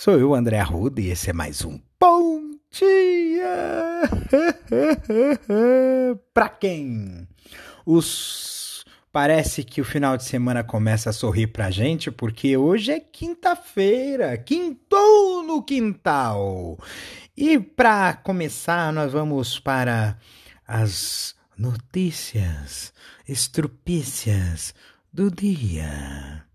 Sou 0.00 0.16
eu, 0.16 0.32
André 0.32 0.60
Arruda, 0.60 1.00
e 1.00 1.08
esse 1.08 1.28
é 1.28 1.32
mais 1.32 1.64
um 1.64 1.80
Bom 1.98 2.52
Dia! 2.70 4.02
pra 6.32 6.48
quem? 6.48 7.26
Os. 7.84 8.84
Parece 9.10 9.64
que 9.64 9.80
o 9.80 9.84
final 9.84 10.16
de 10.16 10.22
semana 10.22 10.62
começa 10.62 11.10
a 11.10 11.12
sorrir 11.12 11.48
pra 11.48 11.72
gente, 11.72 12.12
porque 12.12 12.56
hoje 12.56 12.92
é 12.92 13.00
quinta-feira, 13.00 14.38
quintou 14.38 15.42
no 15.42 15.64
quintal. 15.64 16.78
E 17.36 17.58
para 17.58 18.14
começar, 18.14 18.92
nós 18.92 19.12
vamos 19.12 19.58
para 19.58 20.16
as 20.64 21.34
notícias 21.58 22.92
estrupícias 23.26 24.72
do 25.12 25.28
dia. 25.28 26.46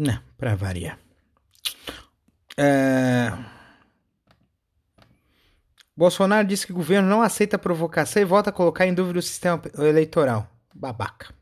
Não, 0.00 0.18
para 0.38 0.54
variar. 0.54 0.98
É... 2.56 3.30
Bolsonaro 5.94 6.48
disse 6.48 6.64
que 6.64 6.72
o 6.72 6.76
governo 6.76 7.06
não 7.06 7.20
aceita 7.20 7.58
provocação 7.58 8.22
e 8.22 8.24
volta 8.24 8.48
a 8.48 8.52
colocar 8.52 8.86
em 8.86 8.94
dúvida 8.94 9.18
o 9.18 9.22
sistema 9.22 9.60
eleitoral. 9.76 10.50
Babaca. 10.74 11.34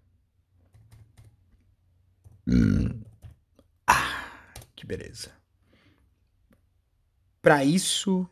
Hum. 2.48 3.00
Ah, 3.87 4.25
que 4.75 4.84
beleza. 4.84 5.31
Para 7.41 7.65
isso, 7.65 8.28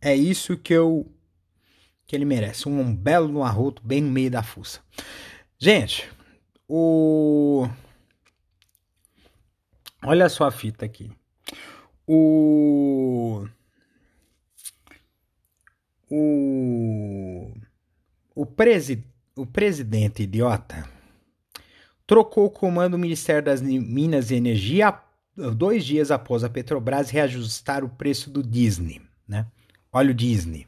é 0.00 0.14
isso 0.14 0.56
que 0.56 0.72
eu 0.72 1.12
que 2.06 2.14
ele 2.14 2.24
merece, 2.24 2.68
um 2.68 2.94
belo 2.94 3.26
no 3.26 3.42
arroto 3.42 3.82
bem 3.84 4.00
no 4.00 4.10
meio 4.10 4.30
da 4.30 4.44
fuça. 4.44 4.80
Gente, 5.58 6.08
o 6.68 7.68
Olha 10.04 10.28
só 10.28 10.44
a 10.44 10.50
fita 10.50 10.84
aqui. 10.84 11.10
O 12.06 13.46
o 16.10 17.52
o, 18.34 18.44
presi... 18.46 19.04
o 19.36 19.46
presidente 19.46 20.24
idiota 20.24 20.88
trocou 22.06 22.46
o 22.46 22.50
comando 22.50 22.92
do 22.92 22.98
Ministério 22.98 23.42
das 23.42 23.62
Minas 23.62 24.30
e 24.30 24.34
Energia 24.34 24.98
dois 25.56 25.84
dias 25.84 26.10
após 26.10 26.44
a 26.44 26.50
Petrobras 26.50 27.10
reajustar 27.10 27.84
o 27.84 27.88
preço 27.88 28.28
do 28.28 28.42
Disney, 28.42 29.00
né? 29.26 29.46
Óleo 29.90 30.12
Disney. 30.12 30.66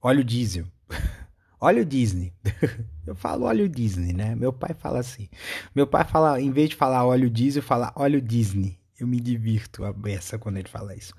Óleo 0.00 0.24
diesel. 0.24 0.66
Óleo 1.60 1.84
Disney. 1.84 2.32
Eu 3.06 3.14
falo 3.14 3.46
óleo 3.46 3.68
Disney, 3.68 4.12
né? 4.12 4.34
Meu 4.34 4.52
pai 4.52 4.74
fala 4.74 4.98
assim. 4.98 5.28
Meu 5.74 5.86
pai 5.86 6.04
fala, 6.04 6.40
em 6.40 6.50
vez 6.50 6.70
de 6.70 6.76
falar 6.76 7.06
óleo 7.06 7.30
diesel, 7.30 7.62
fala 7.62 7.92
óleo 7.94 8.20
Disney. 8.20 8.78
Eu 8.98 9.06
me 9.06 9.20
divirto 9.20 9.84
a 9.84 9.92
beça 9.92 10.38
quando 10.38 10.56
ele 10.56 10.68
fala 10.68 10.94
isso. 10.94 11.14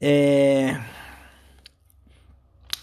É... 0.00 0.78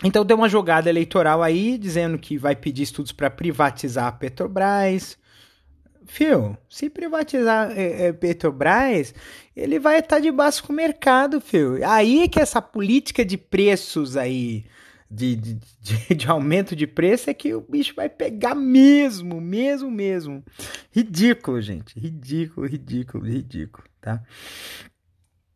Então 0.04 0.26
tem 0.26 0.36
uma 0.36 0.50
jogada 0.50 0.90
eleitoral 0.90 1.42
aí 1.42 1.78
dizendo 1.78 2.20
que 2.20 2.38
vai 2.38 2.56
pedir 2.56 2.84
estudos 2.84 3.12
para 3.12 3.30
privatizar 3.30 4.08
a 4.08 4.12
Petrobras. 4.12 5.18
Fio, 6.08 6.56
se 6.70 6.90
privatizar 6.90 7.72
é, 7.72 8.08
é, 8.08 8.14
Petrobras, 8.14 9.14
ele 9.56 9.80
vai 9.80 10.00
estar 10.00 10.20
de 10.20 10.32
baixo 10.32 10.64
com 10.64 10.74
o 10.74 10.76
mercado, 10.76 11.42
fio. 11.42 11.80
Aí 11.88 12.28
que 12.28 12.40
essa 12.40 12.62
política 12.62 13.26
de 13.26 13.38
preços 13.38 14.16
aí, 14.16 14.66
de, 15.16 15.36
de, 15.36 15.60
de, 16.16 16.28
aumento 16.28 16.76
de 16.76 16.86
preço, 16.86 17.30
é 17.30 17.34
que 17.34 17.54
o 17.54 17.62
bicho 17.62 17.96
vai 17.96 18.10
pegar 18.10 18.54
mesmo, 18.54 19.40
mesmo, 19.40 19.90
mesmo. 19.90 20.44
Ridículo, 20.92 21.62
gente. 21.62 21.98
Ridículo, 21.98 22.68
ridículo, 22.68 23.26
ridículo, 23.26 23.88
tá? 24.02 24.22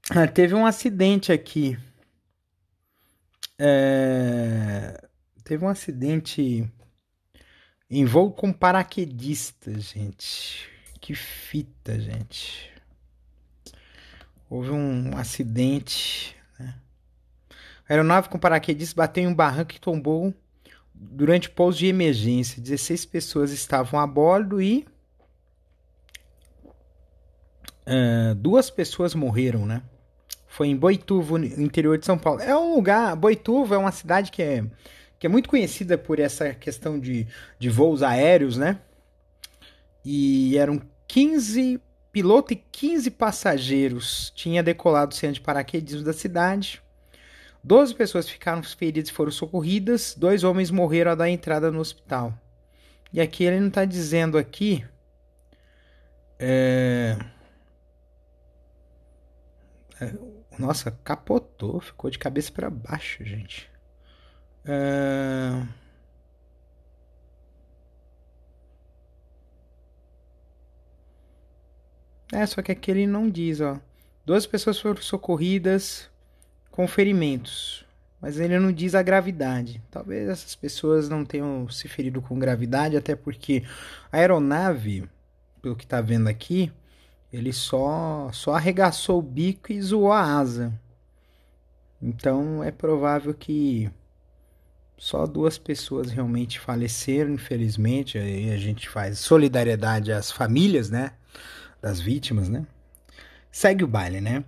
Ah, 0.10 0.28
teve 0.28 0.56
um 0.56 0.66
acidente 0.66 1.32
aqui. 1.32 1.78
É... 3.58 5.08
Teve 5.44 5.66
um 5.66 5.70
acidente 5.70 6.68
em 7.90 8.06
voo 8.06 8.32
com 8.32 8.54
paraquedista, 8.54 9.78
gente. 9.80 10.70
Que 11.02 11.14
fita, 11.14 12.00
gente. 12.00 12.72
Houve 14.50 14.72
um 14.72 15.16
acidente. 15.18 16.39
A 17.90 17.94
aeronave 17.94 18.30
com 18.30 18.38
paraquedista 18.38 18.96
bateu 18.96 19.24
em 19.24 19.28
um 19.28 19.34
barranco 19.34 19.74
e 19.74 19.80
tombou 19.80 20.32
durante 20.94 21.50
pouso 21.50 21.80
de 21.80 21.88
emergência. 21.88 22.62
16 22.62 23.06
pessoas 23.06 23.52
estavam 23.52 24.00
a 24.00 24.06
bordo 24.06 24.62
e. 24.62 24.86
Uh, 27.88 28.36
duas 28.36 28.70
pessoas 28.70 29.16
morreram, 29.16 29.66
né? 29.66 29.82
Foi 30.48 30.68
em 30.68 30.76
Boituva, 30.76 31.40
no 31.40 31.46
interior 31.46 31.98
de 31.98 32.06
São 32.06 32.18
Paulo. 32.18 32.42
É 32.42 32.56
um 32.56 32.76
lugar. 32.76 33.16
Boituva 33.16 33.74
é 33.74 33.78
uma 33.78 33.92
cidade 33.92 34.32
que 34.32 34.44
é 34.44 34.64
que 35.18 35.28
é 35.28 35.30
muito 35.30 35.50
conhecida 35.50 35.98
por 35.98 36.18
essa 36.18 36.54
questão 36.54 36.98
de, 36.98 37.28
de 37.60 37.70
voos 37.70 38.02
aéreos, 38.02 38.56
né? 38.56 38.80
E 40.06 40.58
eram 40.58 40.82
15 41.08 41.82
piloto 42.12 42.54
e 42.54 42.56
15 42.56 43.12
passageiros 43.12 44.32
tinha 44.34 44.64
decolado 44.64 45.14
sem 45.14 45.32
de 45.32 45.42
paraquedismo 45.42 46.04
da 46.04 46.14
cidade. 46.14 46.82
12 47.64 47.94
pessoas 47.96 48.30
ficaram 48.30 48.64
feridas 48.64 49.10
e 49.10 49.14
foram 49.14 49.32
socorridas. 49.32 50.16
Dois 50.16 50.44
homens 50.44 50.72
morreram 50.72 51.12
ao 51.12 51.18
dar 51.18 51.30
entrada 51.30 51.72
no 51.72 51.80
hospital. 51.80 52.34
E 53.12 53.20
aqui 53.20 53.44
ele 53.44 53.60
não 53.60 53.68
está 53.68 53.86
dizendo 53.86 54.38
aqui. 54.38 54.86
É... 56.38 57.18
É... 60.00 60.14
Nossa, 60.58 60.92
capotou, 61.04 61.80
ficou 61.80 62.10
de 62.10 62.20
cabeça 62.20 62.52
para 62.52 62.70
baixo, 62.70 63.24
gente. 63.24 63.70
É... 64.66 65.66
é, 72.32 72.46
só 72.46 72.62
que 72.62 72.72
aqui 72.72 72.92
ele 72.92 73.08
não 73.08 73.30
diz, 73.30 73.60
ó. 73.62 73.80
Duas 74.26 74.46
pessoas 74.46 74.80
foram 74.80 75.02
socorridas 75.02 76.09
com 76.80 76.88
ferimentos, 76.88 77.84
mas 78.22 78.40
ele 78.40 78.58
não 78.58 78.72
diz 78.72 78.96
a 78.96 79.04
gravidade. 79.04 79.82
Talvez 79.92 80.30
essas 80.30 80.56
pessoas 80.56 81.10
não 81.10 81.26
tenham 81.26 81.68
se 81.68 81.90
ferido 81.90 82.22
com 82.22 82.40
gravidade, 82.40 82.96
até 82.96 83.18
porque 83.18 83.66
a 84.10 84.16
aeronave, 84.16 85.04
pelo 85.62 85.76
que 85.76 85.86
tá 85.86 86.00
vendo 86.00 86.30
aqui, 86.30 86.72
ele 87.34 87.52
só 87.52 88.30
só 88.32 88.54
arregaçou 88.54 89.20
o 89.20 89.22
bico 89.22 89.74
e 89.74 89.82
zoou 89.82 90.10
a 90.10 90.22
asa. 90.22 90.72
Então 92.02 92.64
é 92.64 92.72
provável 92.72 93.34
que 93.34 93.92
só 94.98 95.28
duas 95.28 95.58
pessoas 95.58 96.10
realmente 96.10 96.62
faleceram, 96.62 97.34
infelizmente. 97.34 98.18
Aí 98.18 98.54
a 98.54 98.58
gente 98.58 98.88
faz 98.88 99.20
solidariedade 99.20 100.14
às 100.14 100.32
famílias, 100.32 100.90
né? 100.90 101.12
Das 101.82 102.00
vítimas, 102.00 102.48
né? 102.48 102.66
Segue 103.52 103.84
o 103.84 103.88
baile, 103.88 104.22
né? 104.22 104.46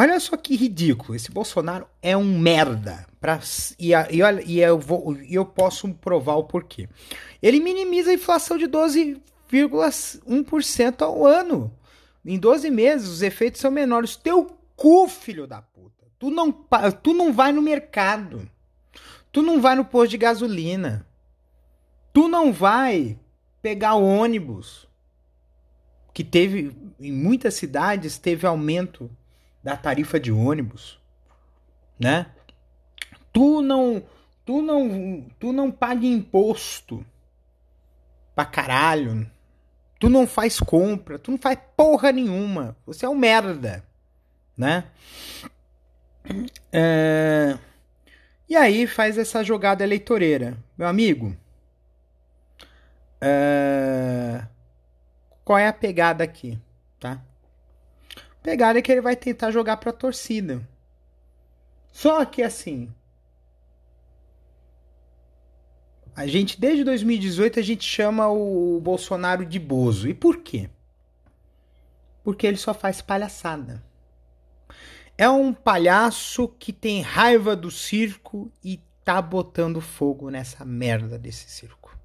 Olha 0.00 0.18
só 0.18 0.34
que 0.34 0.56
ridículo. 0.56 1.14
Esse 1.14 1.30
Bolsonaro 1.30 1.86
é 2.00 2.16
um 2.16 2.38
merda. 2.38 3.06
Pra, 3.20 3.38
e, 3.78 3.90
e, 4.10 4.22
olha, 4.22 4.42
e 4.46 4.58
eu, 4.58 4.78
vou, 4.78 5.14
eu 5.28 5.44
posso 5.44 5.92
provar 5.92 6.36
o 6.36 6.44
porquê. 6.44 6.88
Ele 7.42 7.60
minimiza 7.60 8.10
a 8.10 8.14
inflação 8.14 8.56
de 8.56 8.66
12,1% 8.66 11.02
ao 11.02 11.26
ano. 11.26 11.70
Em 12.24 12.38
12 12.38 12.70
meses, 12.70 13.10
os 13.10 13.20
efeitos 13.20 13.60
são 13.60 13.70
menores. 13.70 14.16
Teu 14.16 14.46
cu, 14.74 15.06
filho 15.06 15.46
da 15.46 15.60
puta. 15.60 16.06
Tu 16.18 16.30
não, 16.30 16.50
tu 17.02 17.12
não 17.12 17.30
vai 17.30 17.52
no 17.52 17.60
mercado. 17.60 18.50
Tu 19.30 19.42
não 19.42 19.60
vai 19.60 19.76
no 19.76 19.84
posto 19.84 20.12
de 20.12 20.16
gasolina. 20.16 21.06
Tu 22.10 22.26
não 22.26 22.54
vai 22.54 23.18
pegar 23.60 23.96
ônibus. 23.96 24.88
Que 26.14 26.24
teve, 26.24 26.74
em 26.98 27.12
muitas 27.12 27.52
cidades, 27.52 28.16
teve 28.16 28.46
aumento 28.46 29.10
da 29.62 29.76
tarifa 29.76 30.18
de 30.18 30.32
ônibus, 30.32 30.98
né? 31.98 32.26
Tu 33.32 33.62
não, 33.62 34.02
tu 34.44 34.62
não, 34.62 35.26
tu 35.38 35.52
não 35.52 35.70
paga 35.70 36.06
imposto 36.06 37.04
pra 38.34 38.44
caralho. 38.44 39.30
Tu 39.98 40.08
não 40.08 40.26
faz 40.26 40.58
compra, 40.58 41.18
tu 41.18 41.30
não 41.30 41.38
faz 41.38 41.58
porra 41.76 42.10
nenhuma. 42.10 42.74
Você 42.86 43.04
é 43.04 43.08
um 43.08 43.14
merda, 43.14 43.84
né? 44.56 44.84
É... 46.72 47.58
E 48.48 48.56
aí 48.56 48.86
faz 48.86 49.18
essa 49.18 49.44
jogada 49.44 49.84
eleitoreira. 49.84 50.56
Meu 50.76 50.88
amigo, 50.88 51.36
é... 53.20 54.42
qual 55.44 55.58
é 55.58 55.68
a 55.68 55.72
pegada 55.72 56.24
aqui, 56.24 56.58
tá? 56.98 57.20
A 58.40 58.42
pegada 58.42 58.78
é 58.78 58.82
que 58.82 58.90
ele 58.90 59.02
vai 59.02 59.14
tentar 59.14 59.50
jogar 59.50 59.76
pra 59.76 59.92
torcida. 59.92 60.66
Só 61.92 62.24
que 62.24 62.42
assim, 62.42 62.90
a 66.16 66.26
gente 66.26 66.60
desde 66.60 66.84
2018 66.84 67.58
a 67.58 67.62
gente 67.62 67.84
chama 67.84 68.28
o 68.28 68.80
Bolsonaro 68.80 69.44
de 69.44 69.58
Bozo. 69.58 70.08
E 70.08 70.14
por 70.14 70.38
quê? 70.38 70.70
Porque 72.22 72.46
ele 72.46 72.56
só 72.56 72.72
faz 72.72 73.02
palhaçada. 73.02 73.82
É 75.18 75.28
um 75.28 75.52
palhaço 75.52 76.48
que 76.58 76.72
tem 76.72 77.02
raiva 77.02 77.54
do 77.54 77.70
circo 77.70 78.50
e 78.64 78.80
tá 79.04 79.20
botando 79.20 79.80
fogo 79.80 80.30
nessa 80.30 80.64
merda 80.64 81.18
desse 81.18 81.50
circo. 81.50 81.98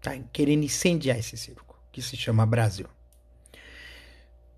Tá 0.00 0.18
querendo 0.32 0.64
incendiar 0.64 1.18
esse 1.18 1.36
circo, 1.36 1.78
que 1.92 2.00
se 2.00 2.16
chama 2.16 2.46
Brasil. 2.46 2.86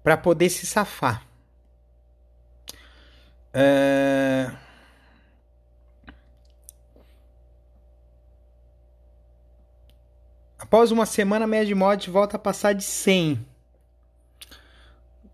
Para 0.07 0.17
poder 0.17 0.49
se 0.51 0.65
safar. 0.65 1.27
É... 3.53 4.49
Após 10.57 10.93
uma 10.93 11.07
semana, 11.07 11.45
a 11.45 11.49
média 11.49 11.67
de 11.67 11.75
morte 11.75 12.09
volta 12.09 12.37
a 12.37 12.39
passar 12.39 12.73
de 12.73 12.85
100. 12.85 13.45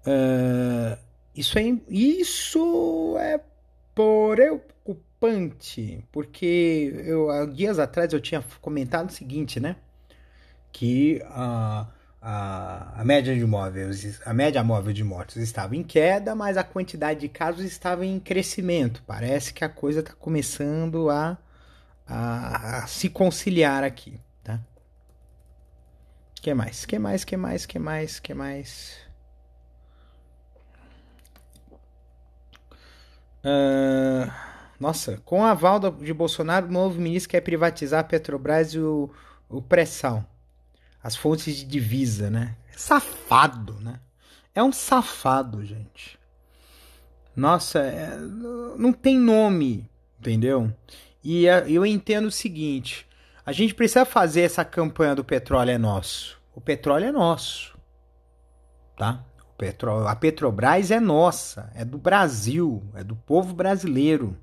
É... 0.06 0.96
Isso 1.36 1.58
é, 1.58 1.64
isso 1.86 3.18
é 3.18 3.38
preocupante, 3.94 6.02
porque 6.10 6.94
eu, 7.04 7.46
dias 7.48 7.78
atrás 7.78 8.14
eu 8.14 8.20
tinha 8.22 8.42
comentado 8.62 9.10
o 9.10 9.12
seguinte, 9.12 9.60
né? 9.60 9.76
Que 10.72 11.20
a, 11.26 11.88
a, 12.22 13.02
média 13.04 13.34
de 13.34 13.44
móveis, 13.44 14.20
a 14.24 14.32
média 14.32 14.62
móvel 14.62 14.92
de 14.92 15.02
mortos 15.02 15.36
estava 15.36 15.74
em 15.74 15.82
queda, 15.82 16.36
mas 16.36 16.56
a 16.56 16.62
quantidade 16.62 17.20
de 17.20 17.28
casos 17.28 17.64
estava 17.64 18.06
em 18.06 18.20
crescimento. 18.20 19.02
Parece 19.04 19.52
que 19.52 19.64
a 19.64 19.68
coisa 19.68 20.00
está 20.00 20.12
começando 20.12 21.10
a, 21.10 21.36
a, 22.06 22.84
a, 22.84 22.86
se 22.86 23.08
conciliar 23.08 23.82
aqui, 23.82 24.20
tá? 24.44 24.60
Que 26.34 26.54
mais? 26.54 26.86
Que 26.86 26.98
mais? 26.98 27.24
Que 27.24 27.36
mais? 27.36 27.66
Que 27.66 27.78
mais? 27.80 28.20
Que 28.20 28.34
mais? 28.34 28.96
Uh, 33.44 34.30
nossa, 34.78 35.20
com 35.24 35.44
a 35.44 35.50
aval 35.50 35.80
de 35.80 36.14
Bolsonaro, 36.14 36.68
o 36.68 36.70
novo 36.70 37.00
ministro 37.00 37.30
quer 37.30 37.40
privatizar 37.40 37.98
a 37.98 38.04
Petrobras 38.04 38.74
e 38.74 38.78
o, 38.78 39.10
o 39.48 39.60
pré-sal. 39.60 40.24
As 41.02 41.16
fontes 41.16 41.56
de 41.56 41.64
divisa, 41.64 42.30
né? 42.30 42.56
Safado, 42.76 43.74
né? 43.80 44.00
É 44.54 44.62
um 44.62 44.72
safado, 44.72 45.64
gente. 45.64 46.18
Nossa, 47.34 47.80
é, 47.80 48.16
não 48.76 48.92
tem 48.92 49.18
nome, 49.18 49.88
entendeu? 50.20 50.72
E 51.24 51.46
é, 51.46 51.64
eu 51.68 51.84
entendo 51.86 52.26
o 52.26 52.32
seguinte: 52.32 53.06
a 53.44 53.52
gente 53.52 53.74
precisa 53.74 54.04
fazer 54.04 54.42
essa 54.42 54.64
campanha 54.64 55.14
do 55.14 55.24
petróleo 55.24 55.70
é 55.70 55.78
nosso. 55.78 56.40
O 56.54 56.60
petróleo 56.60 57.06
é 57.06 57.12
nosso, 57.12 57.76
tá? 58.96 59.24
Petro... 59.62 60.08
A 60.08 60.16
Petrobras 60.16 60.90
é 60.90 60.98
nossa, 60.98 61.70
é 61.76 61.84
do 61.84 61.96
Brasil, 61.96 62.82
é 62.94 63.04
do 63.04 63.14
povo 63.14 63.54
brasileiro. 63.54 64.36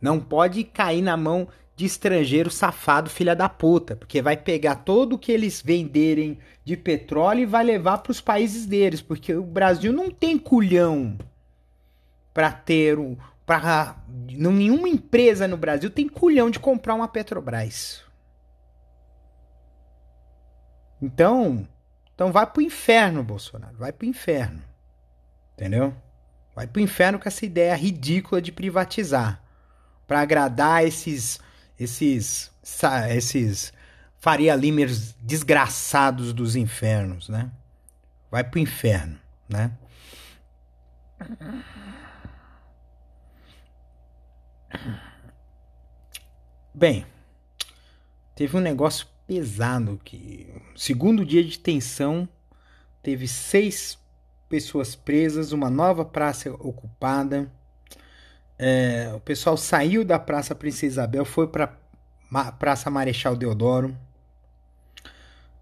Não 0.00 0.18
pode 0.18 0.64
cair 0.64 1.02
na 1.02 1.14
mão 1.14 1.46
de 1.78 1.86
estrangeiro 1.86 2.50
safado, 2.50 3.08
filha 3.08 3.36
da 3.36 3.48
puta, 3.48 3.94
porque 3.94 4.20
vai 4.20 4.36
pegar 4.36 4.74
todo 4.74 5.12
o 5.12 5.18
que 5.18 5.30
eles 5.30 5.62
venderem 5.62 6.36
de 6.64 6.76
petróleo 6.76 7.42
e 7.42 7.46
vai 7.46 7.62
levar 7.62 7.98
para 7.98 8.10
os 8.10 8.20
países 8.20 8.66
deles, 8.66 9.00
porque 9.00 9.32
o 9.32 9.44
Brasil 9.44 9.92
não 9.92 10.10
tem 10.10 10.36
culhão 10.36 11.16
para 12.34 12.50
ter 12.50 12.98
um, 12.98 13.16
para 13.46 13.96
nenhuma 14.08 14.88
empresa 14.88 15.46
no 15.46 15.56
Brasil 15.56 15.88
tem 15.88 16.08
culhão 16.08 16.50
de 16.50 16.58
comprar 16.58 16.96
uma 16.96 17.06
Petrobras. 17.06 18.02
Então, 21.00 21.64
então 22.12 22.32
vai 22.32 22.44
pro 22.44 22.60
inferno, 22.60 23.22
Bolsonaro. 23.22 23.76
Vai 23.78 23.92
pro 23.92 24.04
inferno. 24.04 24.60
Entendeu? 25.54 25.94
Vai 26.56 26.66
pro 26.66 26.82
inferno 26.82 27.20
com 27.20 27.28
essa 27.28 27.46
ideia 27.46 27.76
ridícula 27.76 28.42
de 28.42 28.50
privatizar. 28.50 29.40
para 30.08 30.22
agradar 30.22 30.84
esses. 30.84 31.38
Esses. 31.78 32.50
esses. 33.10 33.72
Faria 34.20 34.54
Limers 34.56 35.14
desgraçados 35.20 36.32
dos 36.32 36.56
infernos, 36.56 37.28
né? 37.28 37.50
Vai 38.30 38.42
pro 38.42 38.58
inferno, 38.58 39.18
né? 39.48 39.70
Bem, 46.74 47.06
teve 48.34 48.56
um 48.56 48.60
negócio 48.60 49.06
pesado 49.26 50.00
que 50.04 50.52
segundo 50.76 51.24
dia 51.24 51.44
de 51.44 51.58
tensão 51.58 52.28
teve 53.02 53.26
seis 53.26 53.98
pessoas 54.48 54.94
presas, 54.94 55.52
uma 55.52 55.68
nova 55.70 56.04
praça 56.04 56.50
ocupada. 56.52 57.50
É, 58.58 59.12
o 59.14 59.20
pessoal 59.20 59.56
saiu 59.56 60.04
da 60.04 60.18
Praça 60.18 60.54
Princesa 60.54 60.86
Isabel, 60.86 61.24
foi 61.24 61.46
para 61.46 61.76
Praça 62.58 62.90
Marechal 62.90 63.36
Deodoro. 63.36 63.96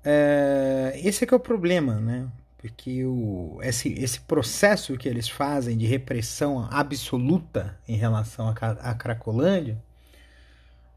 É, 0.03 0.99
esse 1.05 1.25
é 1.25 1.27
que 1.27 1.35
é 1.35 1.37
o 1.37 1.41
problema, 1.41 2.01
né? 2.01 2.27
Porque 2.57 3.05
o, 3.05 3.59
esse, 3.63 3.93
esse 3.93 4.21
processo 4.21 4.97
que 4.97 5.09
eles 5.09 5.29
fazem 5.29 5.77
de 5.77 5.87
repressão 5.87 6.67
absoluta 6.71 7.79
em 7.87 7.97
relação 7.97 8.49
à 8.49 8.95
Cracolândia 8.95 9.79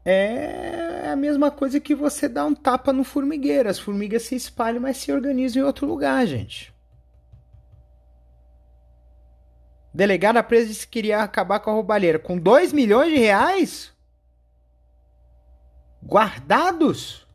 é 0.04 1.10
a 1.10 1.16
mesma 1.16 1.50
coisa 1.50 1.78
que 1.78 1.94
você 1.94 2.28
dar 2.28 2.46
um 2.46 2.54
tapa 2.54 2.92
no 2.92 3.04
formigueiro. 3.04 3.68
As 3.68 3.78
formigas 3.78 4.22
se 4.22 4.34
espalham, 4.34 4.80
mas 4.80 4.96
se 4.96 5.12
organizam 5.12 5.62
em 5.62 5.66
outro 5.66 5.86
lugar, 5.86 6.26
gente. 6.26 6.72
Delegada 9.92 10.42
presa 10.42 10.68
disse 10.68 10.86
que 10.86 10.92
queria 10.92 11.22
acabar 11.22 11.60
com 11.60 11.70
a 11.70 11.74
roubalheira. 11.74 12.18
Com 12.18 12.38
2 12.38 12.72
milhões 12.72 13.10
de 13.10 13.18
reais? 13.18 13.92
Guardados? 16.02 17.26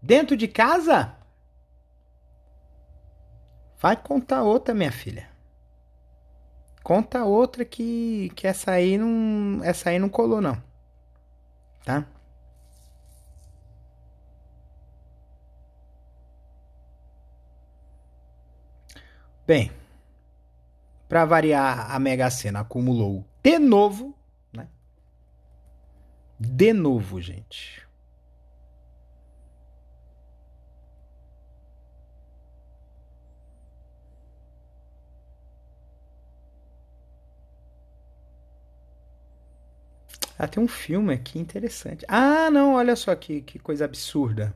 Dentro 0.00 0.36
de 0.36 0.48
casa? 0.48 1.14
Vai 3.78 3.96
contar 3.96 4.42
outra, 4.42 4.74
minha 4.74 4.92
filha. 4.92 5.28
Conta 6.82 7.24
outra 7.24 7.64
que, 7.64 8.30
que 8.34 8.46
essa 8.46 8.72
aí 8.72 8.96
não. 8.98 9.62
Essa 9.64 9.90
aí 9.90 9.98
não 9.98 10.08
colou, 10.08 10.40
não 10.40 10.72
tá? 11.84 12.04
Bem, 19.46 19.70
para 21.12 21.26
variar, 21.26 21.94
a 21.94 21.98
Mega 21.98 22.30
Sena 22.30 22.60
acumulou 22.60 23.22
de 23.44 23.58
novo, 23.58 24.16
né? 24.50 24.66
De 26.40 26.72
novo, 26.72 27.20
gente. 27.20 27.86
Ah, 40.38 40.48
tem 40.48 40.62
um 40.62 40.66
filme 40.66 41.12
aqui 41.12 41.38
interessante. 41.38 42.06
Ah, 42.08 42.50
não, 42.50 42.76
olha 42.76 42.96
só 42.96 43.14
que, 43.14 43.42
que 43.42 43.58
coisa 43.58 43.84
absurda. 43.84 44.54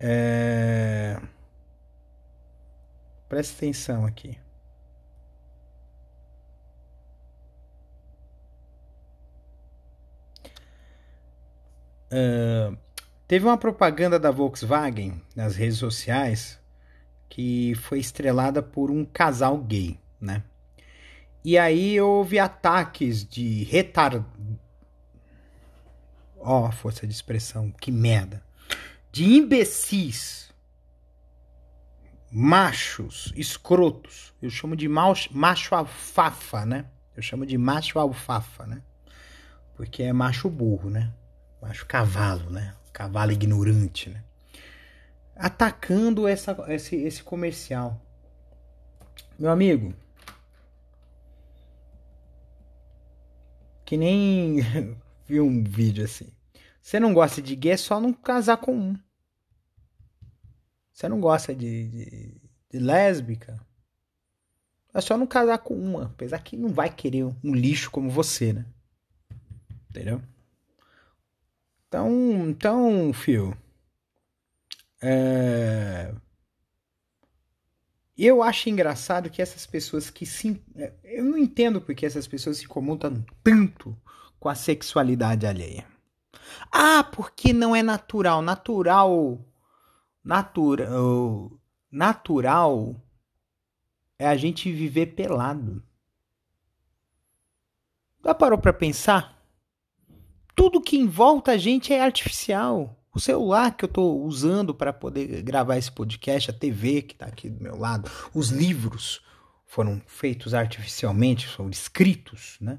É... 0.00 1.20
Presta 3.28 3.56
atenção 3.58 4.06
aqui. 4.06 4.38
Uh, 12.12 12.76
teve 13.26 13.46
uma 13.46 13.56
propaganda 13.56 14.20
da 14.20 14.30
Volkswagen 14.30 15.22
nas 15.34 15.56
redes 15.56 15.78
sociais 15.78 16.60
que 17.26 17.74
foi 17.76 17.98
estrelada 17.98 18.62
por 18.62 18.90
um 18.90 19.02
casal 19.06 19.56
gay, 19.56 19.98
né? 20.20 20.42
E 21.42 21.56
aí 21.56 21.98
houve 21.98 22.38
ataques 22.38 23.24
de 23.26 23.64
retard... 23.64 24.22
Ó, 26.38 26.68
oh, 26.68 26.72
força 26.72 27.06
de 27.06 27.12
expressão, 27.12 27.70
que 27.70 27.90
merda. 27.90 28.44
De 29.10 29.24
imbecis. 29.24 30.52
machos 32.30 33.32
escrotos. 33.34 34.34
Eu 34.42 34.50
chamo 34.50 34.76
de 34.76 34.86
macho, 34.88 35.30
macho 35.32 35.74
alfafa, 35.74 36.66
né? 36.66 36.84
Eu 37.16 37.22
chamo 37.22 37.46
de 37.46 37.56
macho 37.56 37.98
alfafa, 37.98 38.66
né? 38.66 38.82
Porque 39.74 40.02
é 40.02 40.12
macho 40.12 40.50
burro, 40.50 40.90
né? 40.90 41.12
Macho 41.62 41.86
cavalo, 41.86 42.50
né? 42.50 42.74
Cavalo 42.92 43.30
ignorante, 43.30 44.10
né? 44.10 44.24
Atacando 45.36 46.26
essa, 46.26 46.56
esse, 46.68 46.96
esse 46.96 47.22
comercial. 47.22 48.04
Meu 49.38 49.48
amigo, 49.48 49.94
que 53.84 53.96
nem 53.96 54.56
vi 55.24 55.40
um 55.40 55.62
vídeo 55.62 56.04
assim. 56.04 56.32
Você 56.82 56.98
não 56.98 57.14
gosta 57.14 57.40
de 57.40 57.54
gay, 57.54 57.72
é 57.72 57.76
só 57.76 58.00
não 58.00 58.12
casar 58.12 58.56
com 58.56 58.74
um. 58.74 58.98
Você 60.92 61.08
não 61.08 61.20
gosta 61.20 61.54
de, 61.54 61.88
de, 61.88 62.40
de 62.70 62.78
lésbica, 62.80 63.64
é 64.92 65.00
só 65.00 65.16
não 65.16 65.28
casar 65.28 65.58
com 65.58 65.74
uma. 65.74 66.06
Apesar 66.06 66.40
que 66.40 66.56
não 66.56 66.70
vai 66.70 66.92
querer 66.92 67.24
um 67.24 67.54
lixo 67.54 67.90
como 67.90 68.10
você, 68.10 68.52
né? 68.52 68.66
Entendeu? 69.88 70.20
Então, 71.92 72.48
então, 72.48 73.12
fio. 73.12 73.54
É... 75.02 76.14
Eu 78.16 78.42
acho 78.42 78.70
engraçado 78.70 79.28
que 79.28 79.42
essas 79.42 79.66
pessoas 79.66 80.08
que 80.08 80.24
se. 80.24 80.58
É, 80.74 80.94
eu 81.04 81.22
não 81.22 81.36
entendo 81.36 81.82
porque 81.82 82.06
essas 82.06 82.26
pessoas 82.26 82.56
se 82.56 82.64
incomodam 82.64 83.22
tanto 83.44 83.94
com 84.40 84.48
a 84.48 84.54
sexualidade 84.54 85.46
alheia. 85.46 85.86
Ah, 86.72 87.04
porque 87.04 87.52
não 87.52 87.76
é 87.76 87.82
natural. 87.82 88.40
Natural. 88.40 89.38
Natural. 90.24 91.52
Natural 91.90 92.96
é 94.18 94.26
a 94.26 94.36
gente 94.36 94.72
viver 94.72 95.08
pelado. 95.08 95.82
Já 98.24 98.34
parou 98.34 98.56
para 98.56 98.72
pensar? 98.72 99.41
Tudo 100.54 100.80
que 100.80 100.96
em 100.96 101.06
volta 101.06 101.52
a 101.52 101.56
gente 101.56 101.92
é 101.92 102.02
artificial. 102.02 102.98
O 103.14 103.20
celular 103.20 103.76
que 103.76 103.84
eu 103.84 103.88
estou 103.88 104.24
usando 104.24 104.74
para 104.74 104.92
poder 104.92 105.42
gravar 105.42 105.76
esse 105.76 105.92
podcast, 105.92 106.50
a 106.50 106.54
TV 106.54 107.02
que 107.02 107.14
está 107.14 107.26
aqui 107.26 107.48
do 107.48 107.62
meu 107.62 107.76
lado, 107.76 108.10
os 108.34 108.48
livros 108.48 109.20
foram 109.66 110.00
feitos 110.06 110.52
artificialmente, 110.52 111.46
foram 111.46 111.70
escritos, 111.70 112.58
né? 112.60 112.78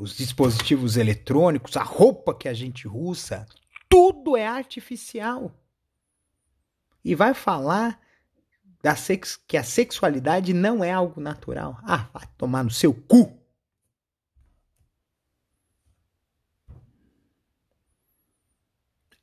os 0.00 0.16
dispositivos 0.16 0.96
eletrônicos, 0.96 1.76
a 1.76 1.82
roupa 1.82 2.34
que 2.34 2.48
a 2.48 2.54
gente 2.54 2.88
usa, 2.88 3.46
tudo 3.88 4.36
é 4.36 4.46
artificial. 4.46 5.52
E 7.04 7.14
vai 7.14 7.34
falar 7.34 8.00
da 8.82 8.96
sex, 8.96 9.36
que 9.36 9.56
a 9.56 9.62
sexualidade 9.62 10.52
não 10.52 10.82
é 10.82 10.92
algo 10.92 11.20
natural. 11.20 11.78
Ah, 11.84 12.08
vai 12.12 12.26
tomar 12.36 12.64
no 12.64 12.70
seu 12.70 12.92
cu. 12.92 13.38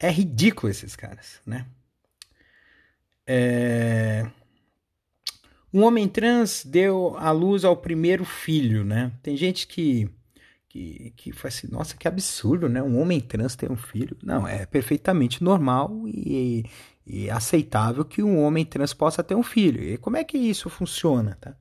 É 0.02 0.10
ridículo 0.10 0.72
esses 0.72 0.96
caras, 0.96 1.40
né? 1.46 1.66
É... 3.28 4.28
Um 5.72 5.84
homem 5.84 6.08
trans 6.08 6.66
deu 6.66 7.16
à 7.18 7.32
luz 7.32 7.64
ao 7.64 7.78
primeiro 7.78 8.26
filho, 8.26 8.84
né? 8.84 9.12
Tem 9.22 9.38
gente 9.38 9.68
que 9.68 10.10
que, 10.68 11.14
que 11.18 11.34
fala 11.34 11.50
assim, 11.50 11.68
nossa, 11.70 11.98
que 11.98 12.08
absurdo, 12.08 12.70
né? 12.70 12.82
Um 12.82 13.00
homem 13.00 13.20
trans 13.20 13.58
ter 13.58 13.70
um 13.70 13.76
filho. 13.76 14.16
Não, 14.24 14.48
é 14.48 14.66
perfeitamente 14.66 15.44
normal 15.44 15.92
e, 16.08 16.66
e 17.06 17.30
aceitável 17.30 18.06
que 18.06 18.24
um 18.24 18.42
homem 18.42 18.64
trans 18.64 18.94
possa 18.94 19.22
ter 19.22 19.36
um 19.36 19.44
filho. 19.44 19.84
E 19.84 19.98
como 19.98 20.16
é 20.16 20.24
que 20.24 20.38
isso 20.38 20.70
funciona, 20.70 21.38
tá? 21.42 21.54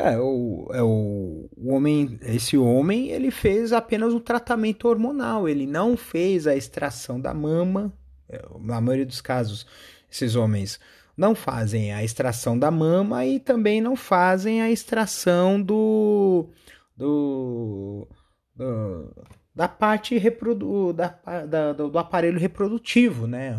É, 0.00 0.16
o, 0.16 0.68
é 0.72 0.80
o, 0.80 1.50
o 1.56 1.72
homem, 1.72 2.20
esse 2.22 2.56
homem, 2.56 3.08
ele 3.08 3.32
fez 3.32 3.72
apenas 3.72 4.14
um 4.14 4.20
tratamento 4.20 4.86
hormonal, 4.86 5.48
ele 5.48 5.66
não 5.66 5.96
fez 5.96 6.46
a 6.46 6.54
extração 6.54 7.20
da 7.20 7.34
mama. 7.34 7.92
É, 8.28 8.40
na 8.60 8.80
maioria 8.80 9.04
dos 9.04 9.20
casos, 9.20 9.66
esses 10.08 10.36
homens 10.36 10.78
não 11.16 11.34
fazem 11.34 11.92
a 11.92 12.04
extração 12.04 12.56
da 12.56 12.70
mama 12.70 13.26
e 13.26 13.40
também 13.40 13.80
não 13.80 13.96
fazem 13.96 14.62
a 14.62 14.70
extração 14.70 15.60
do, 15.60 16.48
do, 16.96 18.06
do 18.54 19.12
da 19.52 19.66
parte 19.66 20.16
reprodu 20.16 20.92
da, 20.92 21.18
da, 21.48 21.72
do 21.72 21.98
aparelho 21.98 22.38
reprodutivo, 22.38 23.26
né? 23.26 23.58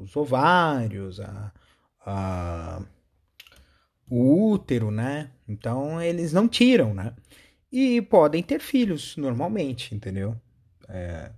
Os 0.00 0.14
ovários, 0.16 1.18
a, 1.18 1.52
a, 2.06 2.80
o 4.08 4.50
útero, 4.52 4.90
né? 4.90 5.30
Então 5.48 6.00
eles 6.00 6.32
não 6.32 6.48
tiram, 6.48 6.94
né? 6.94 7.14
E 7.70 8.00
podem 8.02 8.42
ter 8.42 8.60
filhos 8.60 9.16
normalmente, 9.16 9.94
entendeu? 9.94 10.36
É, 10.88 11.30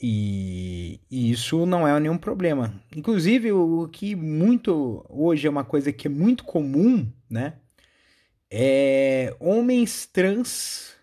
e, 0.00 1.00
isso 1.10 1.66
não 1.66 1.86
é 1.86 1.98
nenhum 1.98 2.18
problema. 2.18 2.72
Inclusive, 2.94 3.52
o 3.52 3.88
que 3.88 4.14
muito 4.14 5.04
hoje 5.08 5.46
é 5.46 5.50
uma 5.50 5.64
coisa 5.64 5.92
que 5.92 6.06
é 6.06 6.10
muito 6.10 6.44
comum, 6.44 7.10
né? 7.28 7.54
É 8.50 9.34
homens 9.40 10.06
trans 10.06 10.96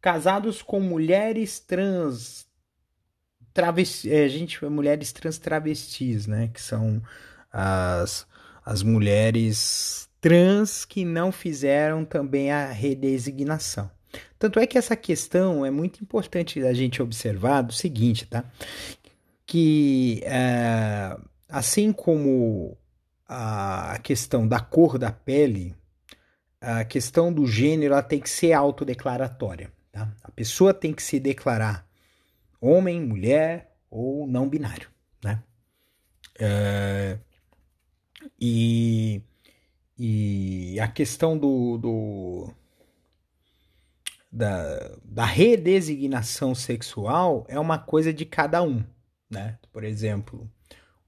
casados 0.00 0.62
com 0.62 0.80
mulheres 0.80 1.60
trans 1.60 2.48
travesti, 3.52 4.10
é, 4.10 4.28
gente, 4.28 4.64
mulheres 4.66 5.12
trans 5.12 5.38
travestis, 5.38 6.26
né, 6.26 6.48
que 6.48 6.60
são 6.60 7.02
as, 7.52 8.26
as 8.70 8.84
mulheres 8.84 10.08
trans 10.20 10.84
que 10.84 11.04
não 11.04 11.32
fizeram 11.32 12.04
também 12.04 12.52
a 12.52 12.70
redesignação. 12.70 13.90
Tanto 14.38 14.60
é 14.60 14.66
que 14.66 14.78
essa 14.78 14.94
questão 14.94 15.66
é 15.66 15.72
muito 15.72 16.00
importante 16.00 16.62
a 16.62 16.72
gente 16.72 17.02
observar 17.02 17.62
do 17.62 17.72
seguinte, 17.72 18.26
tá? 18.26 18.44
Que 19.44 20.22
é, 20.24 21.16
assim 21.48 21.92
como 21.92 22.78
a 23.26 23.98
questão 24.04 24.46
da 24.46 24.60
cor 24.60 24.98
da 24.98 25.10
pele, 25.10 25.74
a 26.60 26.84
questão 26.84 27.32
do 27.32 27.48
gênero 27.48 27.94
ela 27.94 28.04
tem 28.04 28.20
que 28.20 28.30
ser 28.30 28.52
autodeclaratória. 28.52 29.72
Tá? 29.90 30.08
A 30.22 30.30
pessoa 30.30 30.72
tem 30.72 30.92
que 30.92 31.02
se 31.02 31.18
declarar 31.18 31.84
homem, 32.60 33.00
mulher 33.00 33.72
ou 33.90 34.28
não 34.28 34.48
binário. 34.48 34.88
Né? 35.24 35.42
É, 36.38 37.18
e, 38.40 39.22
e 39.98 40.78
a 40.80 40.88
questão 40.88 41.36
do, 41.38 41.78
do 41.78 42.54
da, 44.30 44.96
da 45.04 45.24
redesignação 45.24 46.54
sexual 46.54 47.44
é 47.48 47.58
uma 47.58 47.78
coisa 47.78 48.12
de 48.12 48.24
cada 48.24 48.62
um. 48.62 48.84
Né? 49.28 49.58
Por 49.72 49.84
exemplo, 49.84 50.50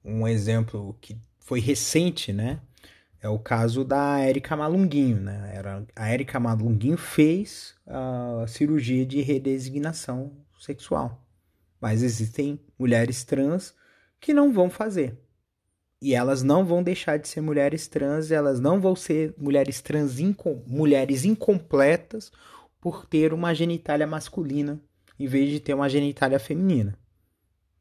um 0.03 0.27
exemplo 0.27 0.97
que 1.01 1.17
foi 1.39 1.59
recente, 1.59 2.31
né? 2.33 2.59
É 3.21 3.29
o 3.29 3.39
caso 3.39 3.85
da 3.85 4.19
Érica 4.19 4.55
Malunguinho, 4.55 5.17
né? 5.17 5.51
Era, 5.53 5.85
a 5.95 6.09
Érica 6.09 6.41
Malunguinho 6.41 6.97
fez 6.97 7.73
a 7.87 8.45
cirurgia 8.47 9.05
de 9.05 9.21
redesignação 9.21 10.33
sexual. 10.59 11.25
Mas 11.79 12.03
existem 12.03 12.59
mulheres 12.77 13.23
trans 13.23 13.73
que 14.19 14.33
não 14.33 14.51
vão 14.51 14.69
fazer. 14.69 15.17
E 16.03 16.13
elas 16.13 16.43
não 16.43 16.65
vão 16.65 16.83
deixar 16.83 17.17
de 17.17 17.29
ser 17.29 17.39
mulheres 17.39 17.87
trans, 17.87 18.29
elas 18.29 18.59
não 18.59 18.77
vão 18.81 18.93
ser 18.93 19.33
mulheres 19.37 19.79
trans, 19.79 20.17
mulheres 20.67 21.23
incompletas 21.23 22.29
por 22.81 23.05
ter 23.05 23.31
uma 23.31 23.53
genitália 23.53 24.05
masculina 24.05 24.81
em 25.17 25.27
vez 25.27 25.49
de 25.49 25.61
ter 25.61 25.73
uma 25.73 25.87
genitália 25.87 26.37
feminina. 26.39 26.99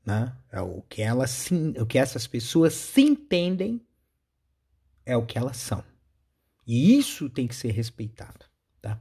Né? 0.06 0.32
É 0.52 0.60
o 0.60 0.82
que 0.88 1.02
elas 1.02 1.50
o 1.50 1.84
que 1.84 1.98
essas 1.98 2.24
pessoas 2.28 2.74
se 2.74 3.00
entendem 3.00 3.84
é 5.04 5.16
o 5.16 5.26
que 5.26 5.36
elas 5.36 5.56
são. 5.56 5.82
E 6.64 6.96
isso 6.96 7.28
tem 7.28 7.48
que 7.48 7.56
ser 7.56 7.72
respeitado. 7.72 8.46
Tá? 8.80 9.00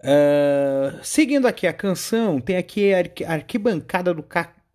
Uh, 0.00 1.02
seguindo 1.02 1.48
aqui 1.48 1.66
a 1.66 1.72
canção, 1.72 2.38
tem 2.38 2.58
aqui 2.58 2.92
a 2.92 3.32
arquibancada 3.32 4.12
do 4.12 4.22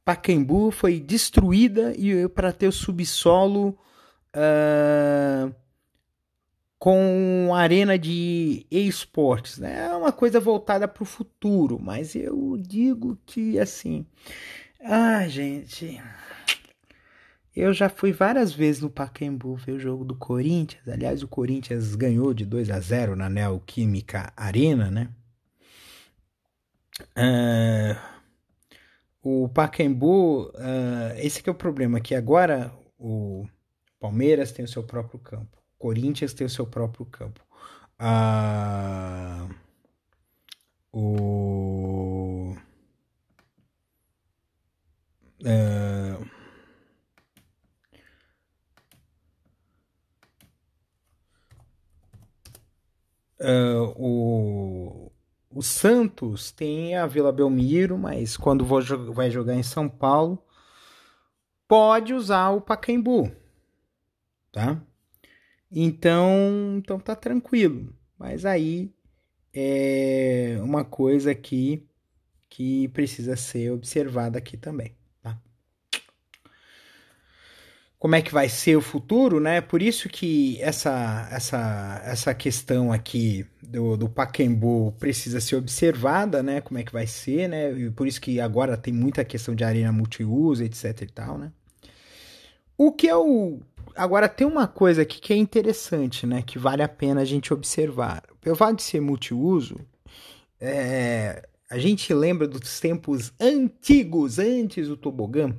Pacaembu 0.05 0.71
foi 0.71 0.99
destruída 0.99 1.93
e 1.97 2.27
para 2.29 2.51
ter 2.51 2.67
o 2.67 2.71
subsolo 2.71 3.77
uh, 4.35 5.53
com 6.77 7.51
arena 7.55 7.97
de 7.97 8.65
esportes, 8.69 9.57
né? 9.57 9.85
É 9.85 9.95
uma 9.95 10.11
coisa 10.11 10.39
voltada 10.39 10.85
para 10.85 11.03
o 11.03 11.05
futuro, 11.05 11.79
mas 11.81 12.13
eu 12.13 12.57
digo 12.59 13.17
que 13.25 13.57
assim, 13.57 14.05
ah, 14.83 15.25
gente, 15.29 16.01
eu 17.55 17.71
já 17.71 17.87
fui 17.87 18.11
várias 18.11 18.51
vezes 18.51 18.81
no 18.81 18.89
Pacaembu 18.89 19.55
ver 19.55 19.73
o 19.73 19.79
jogo 19.79 20.03
do 20.03 20.15
Corinthians. 20.15 20.85
Aliás, 20.87 21.23
o 21.23 21.27
Corinthians 21.27 21.95
ganhou 21.95 22.33
de 22.33 22.45
2 22.45 22.69
a 22.69 22.79
0 22.81 23.15
na 23.15 23.29
Neoquímica 23.29 24.33
Arena, 24.35 24.91
né? 24.91 25.09
Uh, 27.15 28.12
o 29.23 29.49
Pacaembu, 29.49 30.49
uh, 30.49 31.17
esse 31.17 31.41
que 31.41 31.49
é 31.49 31.51
o 31.51 31.55
problema, 31.55 32.01
que 32.01 32.13
agora 32.13 32.73
o 32.99 33.47
Palmeiras 33.99 34.51
tem 34.51 34.65
o 34.65 34.67
seu 34.67 34.83
próprio 34.83 35.19
campo. 35.19 35.57
Corinthians 35.79 36.33
tem 36.33 36.45
o 36.45 36.49
seu 36.49 36.67
próprio 36.67 37.05
campo. 37.05 37.41
Ah, 37.97 39.47
o. 40.91 42.55
Uh, 53.43 53.93
o, 53.97 54.62
o 55.53 55.61
Santos 55.61 56.51
tem 56.51 56.95
a 56.95 57.05
Vila 57.05 57.31
Belmiro, 57.31 57.97
mas 57.97 58.37
quando 58.37 58.65
vai 58.65 59.29
jogar 59.31 59.55
em 59.55 59.63
São 59.63 59.87
Paulo, 59.89 60.43
pode 61.67 62.13
usar 62.13 62.49
o 62.49 62.61
Pacaembu, 62.61 63.31
tá? 64.51 64.81
Então, 65.71 66.75
então 66.77 66.99
tá 66.99 67.15
tranquilo. 67.15 67.93
Mas 68.17 68.45
aí 68.45 68.93
é 69.53 70.57
uma 70.61 70.85
coisa 70.85 71.31
aqui 71.31 71.87
que 72.49 72.87
precisa 72.89 73.35
ser 73.35 73.71
observada 73.71 74.37
aqui 74.37 74.55
também 74.55 74.95
como 78.03 78.15
é 78.15 78.21
que 78.21 78.33
vai 78.33 78.49
ser 78.49 78.75
o 78.75 78.81
futuro, 78.81 79.39
né? 79.39 79.61
Por 79.61 79.81
isso 79.81 80.09
que 80.09 80.61
essa, 80.61 81.25
essa, 81.31 82.01
essa 82.03 82.33
questão 82.33 82.91
aqui 82.91 83.45
do, 83.61 83.95
do 83.95 84.09
Pacaembu 84.09 84.93
precisa 84.99 85.39
ser 85.39 85.55
observada, 85.55 86.43
né? 86.43 86.59
Como 86.59 86.77
é 86.77 86.83
que 86.83 86.91
vai 86.91 87.07
ser, 87.07 87.47
né? 87.47 87.71
E 87.71 87.89
por 87.89 88.05
isso 88.05 88.19
que 88.19 88.41
agora 88.41 88.75
tem 88.75 88.93
muita 88.93 89.23
questão 89.23 89.55
de 89.55 89.63
arena 89.63 89.89
multiuso, 89.93 90.65
etc 90.65 91.01
e 91.01 91.05
tal, 91.05 91.37
né? 91.37 91.53
O 92.77 92.91
que 92.91 93.07
é 93.07 93.15
o... 93.15 93.61
Agora 93.95 94.27
tem 94.27 94.45
uma 94.45 94.67
coisa 94.67 95.03
aqui 95.03 95.21
que 95.21 95.31
é 95.31 95.37
interessante, 95.37 96.27
né? 96.27 96.41
Que 96.41 96.59
vale 96.59 96.83
a 96.83 96.89
pena 96.89 97.21
a 97.21 97.25
gente 97.25 97.53
observar. 97.53 98.21
Pelo 98.41 98.57
fato 98.57 98.75
de 98.75 98.83
ser 98.83 98.99
multiuso, 98.99 99.79
é... 100.59 101.47
a 101.69 101.77
gente 101.77 102.13
lembra 102.13 102.49
dos 102.49 102.81
tempos 102.81 103.31
antigos, 103.39 104.39
antes 104.39 104.89
do 104.89 104.97
tobogã, 104.97 105.55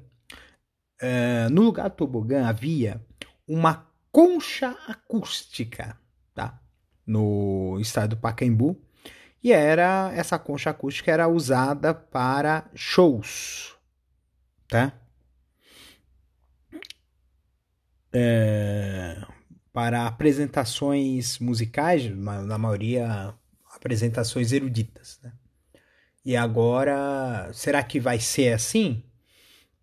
é, 1.05 1.49
no 1.51 1.61
lugar 1.63 1.91
do 1.91 1.97
tobogã 1.97 2.47
havia 2.47 2.99
uma 3.47 3.87
concha 4.11 4.71
acústica, 4.89 5.99
tá? 6.35 6.59
No 7.07 7.79
estado 7.79 8.11
do 8.11 8.17
Pacaembu. 8.17 8.81
E 9.43 9.53
era 9.53 10.11
essa 10.15 10.39
concha 10.39 10.71
acústica 10.71 11.13
era 11.13 11.29
usada 11.29 11.93
para 11.93 12.71
shows, 12.75 13.77
tá? 14.67 14.95
É, 18.11 19.23
para 19.73 20.07
apresentações 20.07 21.39
musicais, 21.39 22.09
na 22.17 22.57
maioria 22.57 23.35
apresentações 23.75 24.53
eruditas, 24.53 25.19
né? 25.23 25.33
E 26.25 26.35
agora, 26.35 27.51
será 27.53 27.83
que 27.83 28.01
vai 28.01 28.19
ser 28.19 28.55
assim? 28.55 29.05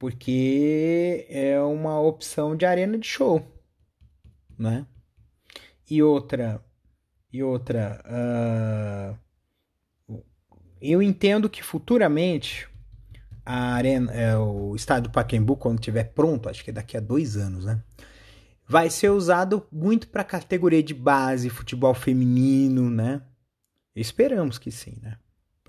Porque 0.02 1.28
é 1.30 1.62
uma 1.62 2.00
opção 2.02 2.56
de 2.56 2.66
arena 2.66 2.98
de 2.98 3.06
show, 3.06 3.46
né? 4.58 4.88
E 5.88 6.02
outra, 6.02 6.60
e 7.32 7.44
outra, 7.44 8.04
uh, 10.10 10.20
eu 10.82 11.04
entendo 11.04 11.48
que 11.48 11.62
futuramente 11.62 12.68
a 13.46 13.74
arena, 13.76 14.12
é, 14.12 14.36
o 14.36 14.76
estádio 14.76 15.04
do 15.04 15.14
Pacaembu, 15.14 15.56
quando 15.56 15.78
estiver 15.78 16.06
pronto, 16.06 16.50
acho 16.50 16.64
que 16.64 16.72
daqui 16.72 16.98
a 16.98 17.00
dois 17.00 17.38
anos, 17.38 17.66
né? 17.66 17.80
Vai 18.68 18.90
ser 18.90 19.10
usado 19.10 19.68
muito 19.72 20.08
para 20.08 20.24
categoria 20.24 20.82
de 20.82 20.96
base, 20.96 21.48
futebol 21.48 21.94
feminino, 21.94 22.90
né? 22.90 23.22
Esperamos 23.96 24.58
que 24.58 24.72
sim, 24.72 24.98
né? 25.00 25.20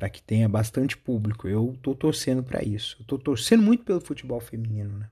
Para 0.02 0.10
que 0.10 0.20
tenha 0.20 0.48
bastante 0.48 0.96
público. 0.96 1.46
Eu 1.46 1.74
estou 1.76 1.94
torcendo 1.94 2.42
para 2.42 2.60
isso. 2.60 2.96
Estou 3.00 3.16
torcendo 3.16 3.62
muito 3.62 3.84
pelo 3.84 4.00
futebol 4.00 4.40
feminino, 4.40 4.98
né? 4.98 5.08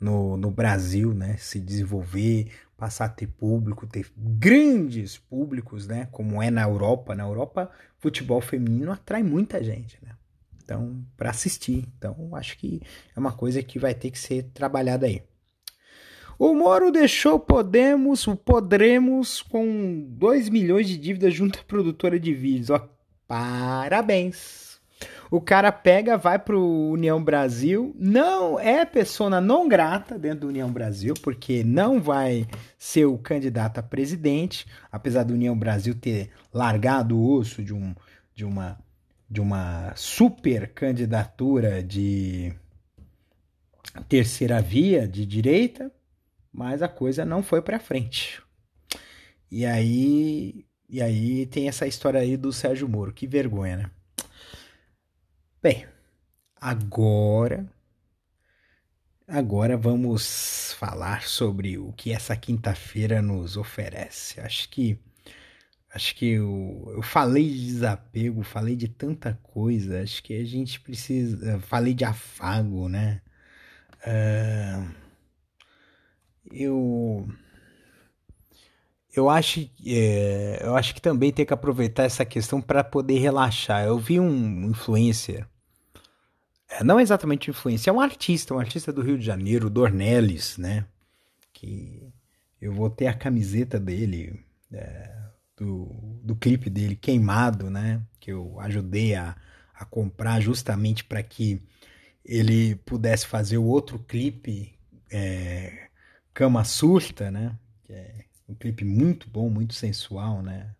No, 0.00 0.36
no 0.36 0.50
Brasil, 0.50 1.14
né? 1.14 1.36
Se 1.36 1.60
desenvolver, 1.60 2.50
passar 2.76 3.04
a 3.04 3.08
ter 3.08 3.28
público, 3.28 3.86
ter 3.86 4.10
grandes 4.16 5.16
públicos, 5.16 5.86
né? 5.86 6.08
Como 6.10 6.42
é 6.42 6.50
na 6.50 6.62
Europa. 6.62 7.14
Na 7.14 7.22
Europa, 7.22 7.70
futebol 8.00 8.40
feminino 8.40 8.90
atrai 8.90 9.22
muita 9.22 9.62
gente, 9.62 9.96
né? 10.02 10.16
Então, 10.60 11.06
para 11.16 11.30
assistir. 11.30 11.84
Então, 11.96 12.34
acho 12.34 12.58
que 12.58 12.82
é 13.14 13.20
uma 13.20 13.30
coisa 13.30 13.62
que 13.62 13.78
vai 13.78 13.94
ter 13.94 14.10
que 14.10 14.18
ser 14.18 14.42
trabalhada 14.52 15.06
aí. 15.06 15.22
O 16.36 16.52
Moro 16.52 16.90
deixou 16.90 17.38
Podemos, 17.38 18.26
o 18.26 18.34
Podremos 18.34 19.40
com 19.40 20.04
2 20.18 20.48
milhões 20.48 20.88
de 20.88 20.98
dívidas 20.98 21.32
junto 21.32 21.60
à 21.60 21.62
produtora 21.62 22.18
de 22.18 22.34
vídeos. 22.34 22.70
Ó, 22.70 22.99
Parabéns. 23.30 24.80
O 25.30 25.40
cara 25.40 25.70
pega, 25.70 26.18
vai 26.18 26.36
pro 26.36 26.60
União 26.60 27.22
Brasil, 27.22 27.94
não 27.96 28.58
é 28.58 28.84
persona 28.84 29.40
não 29.40 29.68
grata 29.68 30.18
dentro 30.18 30.40
do 30.40 30.48
União 30.48 30.68
Brasil, 30.68 31.14
porque 31.22 31.62
não 31.62 32.02
vai 32.02 32.44
ser 32.76 33.04
o 33.04 33.16
candidato 33.16 33.78
a 33.78 33.84
presidente, 33.84 34.66
apesar 34.90 35.22
do 35.22 35.34
União 35.34 35.56
Brasil 35.56 35.94
ter 35.94 36.30
largado 36.52 37.16
o 37.16 37.34
osso 37.36 37.62
de, 37.62 37.72
um, 37.72 37.94
de 38.34 38.44
uma 38.44 38.76
de 39.30 39.40
uma 39.40 39.92
super 39.94 40.74
candidatura 40.74 41.84
de 41.84 42.52
terceira 44.08 44.60
via 44.60 45.06
de 45.06 45.24
direita, 45.24 45.88
mas 46.52 46.82
a 46.82 46.88
coisa 46.88 47.24
não 47.24 47.44
foi 47.44 47.62
para 47.62 47.78
frente. 47.78 48.42
E 49.48 49.64
aí 49.64 50.64
e 50.90 51.00
aí 51.00 51.46
tem 51.46 51.68
essa 51.68 51.86
história 51.86 52.20
aí 52.20 52.36
do 52.36 52.52
Sérgio 52.52 52.88
Moro. 52.88 53.12
Que 53.12 53.26
vergonha, 53.26 53.76
né? 53.76 53.90
Bem, 55.62 55.86
agora. 56.60 57.66
Agora 59.28 59.76
vamos 59.76 60.72
falar 60.78 61.22
sobre 61.22 61.78
o 61.78 61.92
que 61.92 62.12
essa 62.12 62.34
quinta-feira 62.36 63.22
nos 63.22 63.56
oferece. 63.56 64.40
Acho 64.40 64.68
que. 64.68 64.98
Acho 65.94 66.14
que 66.16 66.32
eu, 66.32 66.92
eu 66.96 67.02
falei 67.02 67.48
de 67.48 67.66
desapego, 67.66 68.42
falei 68.42 68.76
de 68.76 68.88
tanta 68.88 69.34
coisa. 69.42 70.02
Acho 70.02 70.22
que 70.22 70.34
a 70.34 70.44
gente 70.44 70.80
precisa. 70.80 71.60
Falei 71.60 71.94
de 71.94 72.04
afago, 72.04 72.88
né? 72.88 73.22
Uh, 74.06 74.94
eu 76.50 77.28
eu 79.14 79.28
acho, 79.28 79.68
é, 79.86 80.60
eu 80.62 80.76
acho 80.76 80.94
que 80.94 81.02
também 81.02 81.32
tem 81.32 81.44
que 81.44 81.52
aproveitar 81.52 82.04
essa 82.04 82.24
questão 82.24 82.60
para 82.60 82.84
poder 82.84 83.18
relaxar. 83.18 83.84
Eu 83.84 83.98
vi 83.98 84.20
um 84.20 84.70
influencer, 84.70 85.46
é, 86.68 86.84
não 86.84 87.00
exatamente 87.00 87.50
influencer, 87.50 87.90
é 87.92 87.96
um 87.96 88.00
artista, 88.00 88.54
um 88.54 88.58
artista 88.60 88.92
do 88.92 89.02
Rio 89.02 89.18
de 89.18 89.24
Janeiro, 89.24 89.68
Dornelles, 89.68 90.56
né? 90.56 90.86
Que 91.52 92.08
eu 92.60 92.72
vou 92.72 92.88
ter 92.88 93.08
a 93.08 93.14
camiseta 93.14 93.80
dele, 93.80 94.38
é, 94.72 95.12
do, 95.56 95.86
do 96.22 96.36
clipe 96.36 96.70
dele, 96.70 96.94
Queimado, 96.94 97.68
né? 97.68 98.00
Que 98.20 98.30
eu 98.32 98.60
ajudei 98.60 99.16
a, 99.16 99.36
a 99.74 99.84
comprar 99.84 100.40
justamente 100.40 101.02
para 101.02 101.22
que 101.22 101.60
ele 102.24 102.76
pudesse 102.76 103.26
fazer 103.26 103.58
o 103.58 103.64
outro 103.64 103.98
clipe, 103.98 104.72
é, 105.10 105.88
Cama 106.32 106.64
Surta, 106.64 107.30
né? 107.32 107.58
Que 107.84 107.92
é 107.92 108.29
um 108.50 108.54
clipe 108.54 108.84
muito 108.84 109.28
bom, 109.30 109.48
muito 109.48 109.74
sensual, 109.74 110.42
né? 110.42 110.74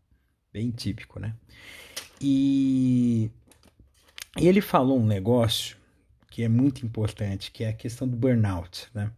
Bem 0.52 0.70
típico, 0.70 1.20
né? 1.20 1.34
E, 2.20 3.30
ele 4.36 4.60
falou 4.60 4.98
um 4.98 5.06
negócio 5.06 5.76
que 6.28 6.42
é 6.42 6.48
muito 6.48 6.84
importante, 6.84 7.50
que 7.50 7.64
é 7.64 7.68
a 7.68 7.72
questão 7.72 8.06
do 8.06 8.16
burnout, 8.16 8.88
né? 8.92 9.10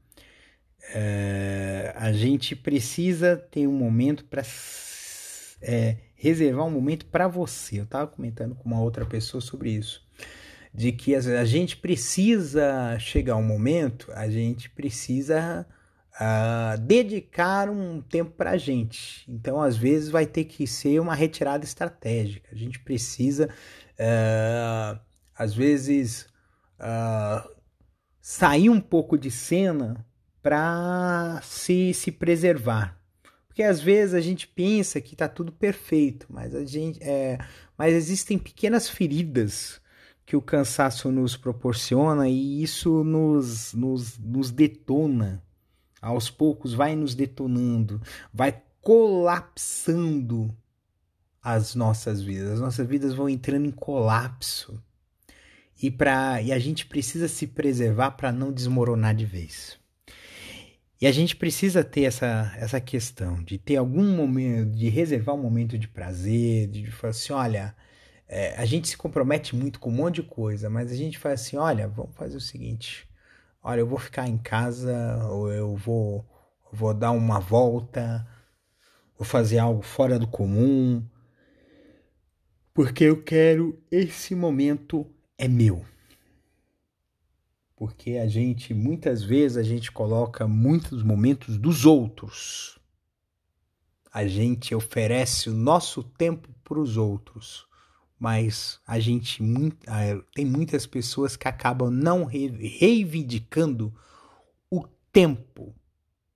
É, 0.94 1.94
a 1.96 2.12
gente 2.12 2.56
precisa 2.56 3.36
ter 3.36 3.66
um 3.66 3.72
momento 3.72 4.24
para 4.24 4.42
é, 5.62 5.96
reservar 6.14 6.66
um 6.66 6.70
momento 6.70 7.06
para 7.06 7.28
você. 7.28 7.78
Eu 7.78 7.84
estava 7.84 8.06
comentando 8.06 8.54
com 8.54 8.68
uma 8.68 8.80
outra 8.80 9.06
pessoa 9.06 9.40
sobre 9.40 9.70
isso, 9.70 10.04
de 10.74 10.92
que 10.92 11.14
a 11.14 11.44
gente 11.44 11.76
precisa 11.76 12.98
chegar 12.98 13.36
um 13.36 13.44
momento, 13.44 14.10
a 14.12 14.28
gente 14.28 14.68
precisa 14.70 15.66
uh, 16.20 16.78
dedicar 16.80 17.68
um 17.68 18.00
tempo 18.00 18.32
para 18.32 18.50
a 18.52 18.56
gente. 18.56 19.24
Então, 19.30 19.60
às 19.60 19.76
vezes, 19.76 20.08
vai 20.08 20.26
ter 20.26 20.44
que 20.44 20.66
ser 20.66 21.00
uma 21.00 21.14
retirada 21.14 21.64
estratégica. 21.64 22.48
A 22.52 22.56
gente 22.56 22.78
precisa, 22.80 23.48
uh, 23.98 25.00
às 25.34 25.54
vezes, 25.54 26.26
uh, 26.78 27.48
sair 28.20 28.70
um 28.70 28.80
pouco 28.80 29.16
de 29.16 29.30
cena 29.30 30.04
para 30.42 31.40
se, 31.42 31.94
se 31.94 32.10
preservar. 32.10 33.00
Porque 33.46 33.62
às 33.62 33.80
vezes 33.80 34.14
a 34.14 34.20
gente 34.20 34.48
pensa 34.48 34.98
que 34.98 35.14
está 35.14 35.28
tudo 35.28 35.52
perfeito, 35.52 36.26
mas 36.30 36.54
a 36.54 36.64
gente 36.64 36.98
é, 37.02 37.38
mas 37.76 37.92
existem 37.92 38.38
pequenas 38.38 38.88
feridas 38.88 39.78
que 40.24 40.34
o 40.34 40.40
cansaço 40.40 41.12
nos 41.12 41.36
proporciona 41.36 42.26
e 42.30 42.62
isso 42.62 43.04
nos, 43.04 43.74
nos, 43.74 44.18
nos 44.18 44.50
detona 44.50 45.42
aos 46.02 46.28
poucos 46.28 46.74
vai 46.74 46.96
nos 46.96 47.14
detonando, 47.14 48.02
vai 48.34 48.60
colapsando 48.80 50.54
as 51.40 51.74
nossas 51.74 52.20
vidas. 52.20 52.50
As 52.50 52.60
nossas 52.60 52.86
vidas 52.86 53.14
vão 53.14 53.28
entrando 53.28 53.66
em 53.66 53.70
colapso. 53.70 54.82
E, 55.80 55.90
pra, 55.90 56.42
e 56.42 56.52
a 56.52 56.58
gente 56.58 56.86
precisa 56.86 57.26
se 57.28 57.46
preservar 57.46 58.12
para 58.12 58.30
não 58.30 58.52
desmoronar 58.52 59.14
de 59.14 59.24
vez. 59.24 59.78
E 61.00 61.06
a 61.06 61.10
gente 61.10 61.34
precisa 61.34 61.82
ter 61.82 62.02
essa, 62.02 62.54
essa 62.56 62.80
questão 62.80 63.42
de 63.42 63.58
ter 63.58 63.76
algum 63.76 64.14
momento, 64.14 64.70
de 64.70 64.88
reservar 64.88 65.34
um 65.34 65.42
momento 65.42 65.76
de 65.76 65.88
prazer, 65.88 66.68
de, 66.68 66.82
de 66.82 66.90
falar 66.92 67.10
assim: 67.10 67.32
olha, 67.32 67.74
é, 68.28 68.54
a 68.56 68.64
gente 68.64 68.86
se 68.86 68.96
compromete 68.96 69.56
muito 69.56 69.80
com 69.80 69.90
um 69.90 69.94
monte 69.94 70.16
de 70.16 70.22
coisa, 70.22 70.70
mas 70.70 70.92
a 70.92 70.94
gente 70.94 71.18
faz 71.18 71.40
assim: 71.40 71.56
olha, 71.56 71.88
vamos 71.88 72.14
fazer 72.14 72.36
o 72.36 72.40
seguinte: 72.40 73.08
olha, 73.62 73.80
eu 73.80 73.86
vou 73.86 73.98
ficar 73.98 74.28
em 74.28 74.38
casa, 74.38 75.26
ou 75.30 75.52
eu 75.52 75.76
vou, 75.76 76.26
vou 76.72 76.92
dar 76.92 77.12
uma 77.12 77.38
volta, 77.38 78.26
vou 79.16 79.26
fazer 79.26 79.58
algo 79.58 79.82
fora 79.82 80.18
do 80.18 80.26
comum, 80.26 81.06
porque 82.74 83.04
eu 83.04 83.22
quero 83.22 83.80
esse 83.90 84.34
momento 84.34 85.06
é 85.38 85.46
meu. 85.46 85.84
Porque 87.76 88.12
a 88.12 88.26
gente 88.26 88.72
muitas 88.72 89.22
vezes 89.22 89.56
a 89.56 89.62
gente 89.62 89.90
coloca 89.90 90.46
muitos 90.46 91.02
momentos 91.02 91.58
dos 91.58 91.84
outros. 91.84 92.78
A 94.12 94.26
gente 94.26 94.74
oferece 94.74 95.50
o 95.50 95.54
nosso 95.54 96.02
tempo 96.02 96.48
para 96.62 96.78
os 96.78 96.96
outros, 96.96 97.66
mas 98.22 98.78
a 98.86 99.00
gente 99.00 99.42
tem 100.32 100.46
muitas 100.46 100.86
pessoas 100.86 101.34
que 101.34 101.48
acabam 101.48 101.90
não 101.90 102.22
reivindicando 102.24 103.92
o 104.70 104.86
tempo 105.12 105.74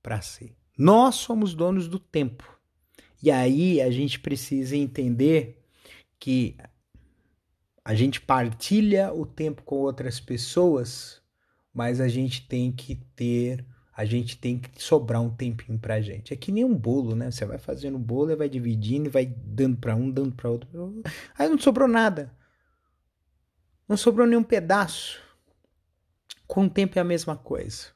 para 0.03 0.20
si. 0.20 0.57
Nós 0.77 1.14
somos 1.14 1.55
donos 1.55 1.87
do 1.87 2.01
tempo. 2.01 2.59
E 3.22 3.31
aí 3.31 3.81
a 3.81 3.88
gente 3.88 4.18
precisa 4.18 4.77
entender 4.77 5.62
que 6.18 6.57
a 7.85 7.94
gente 7.94 8.20
partilha 8.20 9.14
o 9.14 9.25
tempo 9.25 9.62
com 9.62 9.77
outras 9.77 10.18
pessoas, 10.18 11.22
mas 11.72 12.01
a 12.01 12.09
gente 12.09 12.49
tem 12.49 12.72
que 12.72 12.96
ter, 13.14 13.64
a 13.96 14.04
gente 14.04 14.37
tem 14.37 14.59
que 14.59 14.70
sobrar 14.82 15.22
um 15.22 15.30
tempinho 15.30 15.78
pra 15.78 16.02
gente. 16.02 16.35
É 16.35 16.37
que 16.37 16.52
nem 16.52 16.62
um 16.62 16.76
bolo, 16.76 17.14
né? 17.14 17.30
Você 17.30 17.46
vai 17.46 17.56
fazendo 17.56 17.98
bolo 17.98 18.30
e 18.30 18.37
vai 18.37 18.46
dividindo 18.46 19.06
e 19.06 19.11
vai 19.11 19.24
dando 19.24 19.78
para 19.78 19.96
um, 19.96 20.11
dando 20.11 20.35
para 20.35 20.50
outro. 20.50 20.68
Aí 21.38 21.48
não 21.48 21.59
sobrou 21.59 21.88
nada. 21.88 22.30
Não 23.88 23.96
sobrou 23.96 24.26
nenhum 24.26 24.42
pedaço. 24.42 25.18
Com 26.46 26.66
o 26.66 26.70
tempo 26.70 26.98
é 26.98 27.00
a 27.00 27.04
mesma 27.04 27.37
coisa. 27.37 27.87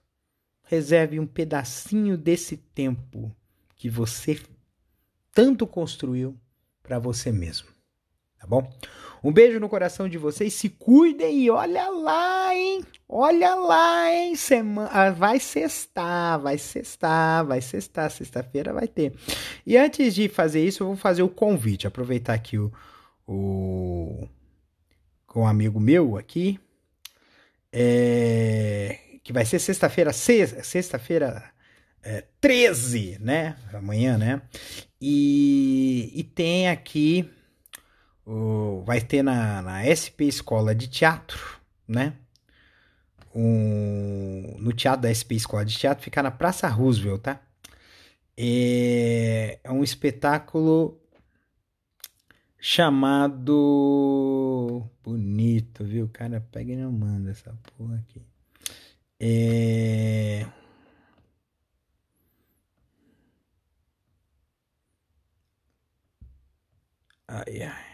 Reserve 0.63 1.21
um 1.21 1.27
pedacinho 1.27 2.17
desse 2.17 2.57
tempo 2.57 3.31
que 3.77 3.91
você 3.91 4.41
tanto 5.35 5.67
construiu 5.67 6.41
para 6.83 6.99
você 6.99 7.31
mesmo 7.31 7.69
tá 8.41 8.47
bom? 8.47 8.73
Um 9.23 9.33
beijo 9.33 9.61
no 9.61 9.69
coração 9.69 10.09
de 10.09 10.17
vocês, 10.17 10.55
se 10.55 10.69
cuidem 10.71 11.43
e 11.43 11.51
olha 11.51 11.91
lá, 11.91 12.55
hein? 12.55 12.83
Olha 13.07 13.55
lá, 13.55 14.11
hein? 14.11 14.35
Semana... 14.35 14.89
Ah, 14.91 15.11
vai 15.11 15.39
sextar, 15.39 16.41
vai 16.41 16.57
sextar, 16.57 17.45
vai 17.45 17.61
sextar, 17.61 18.11
sexta-feira 18.11 18.73
vai 18.73 18.89
ter. 18.89 19.13
E 19.67 19.77
antes 19.77 20.15
de 20.15 20.29
fazer 20.29 20.65
isso, 20.65 20.83
eu 20.83 20.87
vou 20.87 20.97
fazer 20.97 21.23
o 21.23 21.29
convite, 21.29 21.87
aproveitar 21.87 22.33
aqui 22.33 22.57
o, 22.57 22.73
o... 23.27 24.27
com 25.27 25.43
um 25.43 25.47
amigo 25.47 25.79
meu 25.79 26.17
aqui, 26.17 26.59
é... 27.71 28.99
que 29.23 29.35
vai 29.35 29.45
ser 29.45 29.59
sexta-feira, 29.59 30.13
sexta-feira 30.15 31.45
é, 32.03 32.25
13, 32.41 33.19
né? 33.21 33.57
Amanhã, 33.73 34.17
né? 34.17 34.41
E, 35.01 36.11
e 36.15 36.25
tem 36.25 36.69
aqui 36.69 37.31
vai 38.85 39.01
ter 39.01 39.23
na, 39.23 39.63
na 39.63 39.85
SP 39.87 40.27
Escola 40.27 40.75
de 40.75 40.89
Teatro, 40.89 41.61
né? 41.87 42.15
Um, 43.35 44.57
no 44.59 44.73
teatro 44.73 45.03
da 45.03 45.11
SP 45.15 45.37
Escola 45.37 45.65
de 45.65 45.77
Teatro, 45.77 46.03
fica 46.05 46.23
na 46.23 46.31
Praça 46.31 46.69
Roosevelt, 46.69 47.23
tá? 47.23 47.41
É, 48.37 49.61
é 49.63 49.71
um 49.71 49.83
espetáculo 49.85 51.01
chamado. 52.59 54.09
Bonito, 55.03 55.85
viu? 55.85 56.07
O 56.07 56.09
cara 56.09 56.41
pega 56.53 56.73
e 56.73 56.77
não 56.77 56.93
manda 56.93 57.31
essa 57.31 57.57
porra 57.77 57.97
aqui. 57.97 58.23
É. 59.21 60.47
Ai, 67.29 67.63
ai. 67.63 67.90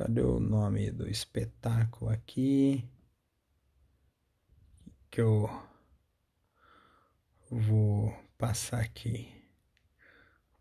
Cadê 0.00 0.22
o 0.22 0.40
nome 0.40 0.90
do 0.90 1.06
espetáculo 1.06 2.10
aqui? 2.10 2.88
Que 5.10 5.20
eu 5.20 5.46
vou 7.50 8.10
passar 8.38 8.80
aqui 8.80 9.30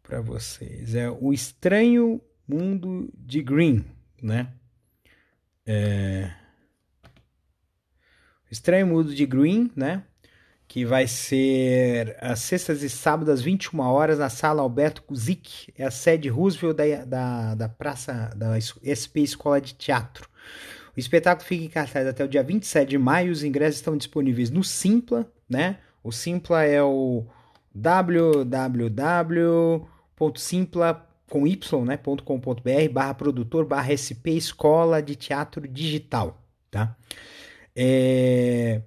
para 0.04 0.20
vocês. 0.20 0.94
É 0.94 1.10
o 1.10 1.32
Estranho 1.32 2.22
Mundo 2.46 3.10
de 3.16 3.42
Green, 3.42 3.86
né? 4.22 4.54
É... 5.66 6.36
O 8.44 8.52
Estranho 8.52 8.88
Mundo 8.88 9.16
de 9.16 9.26
Green, 9.26 9.72
né? 9.74 10.06
Que 10.70 10.86
vai 10.86 11.06
ser 11.08 12.16
às 12.22 12.42
sextas 12.42 12.84
e 12.84 12.90
sábados, 12.92 13.34
às 13.34 13.42
21 13.42 13.80
horas, 13.80 14.20
na 14.20 14.30
sala 14.30 14.62
Alberto 14.62 15.02
Kuzik, 15.02 15.74
é 15.76 15.84
a 15.84 15.90
sede 15.90 16.30
Roosevelt 16.30 16.78
da, 16.78 17.06
da, 17.06 17.56
da 17.56 17.68
Praça 17.68 18.32
da 18.36 18.54
SP 18.62 19.22
Escola 19.22 19.60
de 19.60 19.74
Teatro. 19.74 20.30
O 20.96 21.00
espetáculo 21.00 21.48
fica 21.48 21.64
em 21.64 21.70
cartaz 21.70 22.06
até 22.06 22.24
o 22.24 22.28
dia 22.28 22.44
27 22.44 22.88
de 22.88 23.00
maio, 23.00 23.32
os 23.32 23.44
ingressos 23.44 23.78
estão 23.78 23.98
disponíveis 23.98 24.52
no 24.52 24.64
Simpla, 24.64 25.28
né? 25.50 25.78
O 26.04 26.12
Simpla 26.12 26.64
é 26.64 26.84
o 26.84 27.26
www.simpla 27.74 28.70
com 31.28 31.48
y, 31.48 31.60
né, 31.84 32.00
barra 32.90 33.16
produtor 33.16 33.66
barra 33.66 33.98
SP 33.98 34.38
Escola 34.38 35.02
de 35.02 35.16
Teatro 35.16 35.68
Digital, 35.68 36.40
tá? 36.70 36.96
É... 37.76 38.84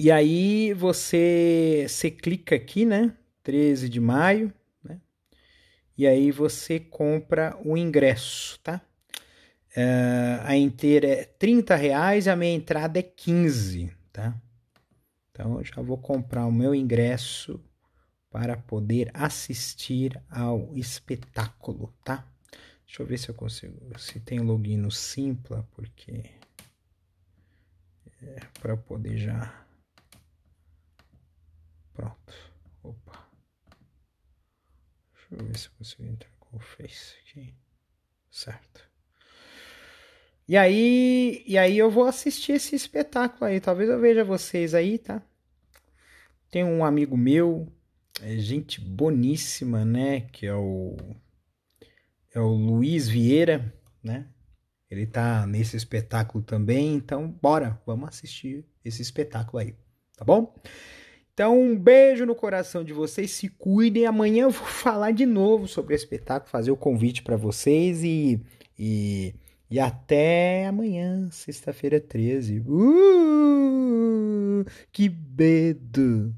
E 0.00 0.12
aí 0.12 0.72
você, 0.74 1.84
você 1.88 2.08
clica 2.08 2.54
aqui, 2.54 2.86
né? 2.86 3.12
13 3.42 3.88
de 3.88 3.98
maio, 3.98 4.54
né? 4.80 5.00
E 5.96 6.06
aí 6.06 6.30
você 6.30 6.78
compra 6.78 7.58
o 7.64 7.76
ingresso, 7.76 8.60
tá? 8.60 8.80
Uh, 9.76 10.40
a 10.44 10.56
inteira 10.56 11.08
é 11.08 11.24
30 11.24 11.74
reais, 11.74 12.28
a 12.28 12.36
minha 12.36 12.52
entrada 12.52 13.00
é 13.00 13.02
15, 13.02 13.92
tá? 14.12 14.40
Então 15.32 15.58
eu 15.58 15.64
já 15.64 15.82
vou 15.82 15.98
comprar 15.98 16.46
o 16.46 16.52
meu 16.52 16.76
ingresso 16.76 17.60
para 18.30 18.56
poder 18.56 19.10
assistir 19.12 20.22
ao 20.30 20.76
espetáculo, 20.76 21.92
tá? 22.04 22.24
Deixa 22.86 23.02
eu 23.02 23.06
ver 23.06 23.18
se 23.18 23.30
eu 23.30 23.34
consigo, 23.34 23.98
se 23.98 24.20
tem 24.20 24.38
login 24.38 24.76
no 24.76 24.92
Simpla, 24.92 25.68
porque 25.72 26.22
é, 28.22 28.40
para 28.60 28.76
poder 28.76 29.18
já 29.18 29.66
Pronto. 31.98 32.32
Opa. 32.84 33.28
Deixa 35.12 35.27
eu 35.38 35.46
ver 35.46 35.58
se 35.58 35.66
eu 35.66 35.72
consigo 35.78 36.04
entrar 36.04 36.30
com 36.38 36.56
o 36.56 36.60
Face 36.60 37.14
aqui. 37.22 37.54
Certo. 38.30 38.88
E 40.48 40.56
aí, 40.56 41.42
e 41.46 41.58
aí 41.58 41.76
eu 41.76 41.90
vou 41.90 42.04
assistir 42.04 42.52
esse 42.52 42.74
espetáculo 42.74 43.44
aí. 43.44 43.60
Talvez 43.60 43.88
eu 43.90 44.00
veja 44.00 44.24
vocês 44.24 44.74
aí, 44.74 44.98
tá? 44.98 45.22
Tem 46.50 46.64
um 46.64 46.84
amigo 46.84 47.16
meu, 47.16 47.70
é 48.22 48.36
gente 48.38 48.80
boníssima, 48.80 49.84
né? 49.84 50.22
Que 50.22 50.46
é 50.46 50.54
o 50.54 50.96
é 52.34 52.40
o 52.40 52.48
Luiz 52.48 53.08
Vieira, 53.08 53.74
né? 54.02 54.26
Ele 54.90 55.06
tá 55.06 55.46
nesse 55.46 55.76
espetáculo 55.76 56.42
também, 56.42 56.94
então 56.94 57.30
bora, 57.30 57.80
vamos 57.84 58.08
assistir 58.08 58.64
esse 58.82 59.02
espetáculo 59.02 59.58
aí, 59.58 59.74
tá 60.16 60.24
bom? 60.24 60.54
Então, 61.38 61.56
um 61.56 61.78
beijo 61.78 62.26
no 62.26 62.34
coração 62.34 62.82
de 62.82 62.92
vocês, 62.92 63.30
se 63.30 63.48
cuidem. 63.48 64.06
Amanhã 64.06 64.46
eu 64.46 64.50
vou 64.50 64.66
falar 64.66 65.12
de 65.12 65.24
novo 65.24 65.68
sobre 65.68 65.94
o 65.94 65.96
espetáculo, 65.96 66.50
fazer 66.50 66.72
o 66.72 66.76
convite 66.76 67.22
para 67.22 67.36
vocês 67.36 68.02
e, 68.02 68.40
e, 68.76 69.32
e 69.70 69.78
até 69.78 70.66
amanhã, 70.66 71.28
sexta-feira 71.30 72.00
13. 72.00 72.64
Uh, 72.66 74.64
que 74.90 75.08
medo! 75.08 76.34